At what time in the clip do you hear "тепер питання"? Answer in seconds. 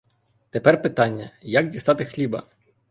0.49-1.31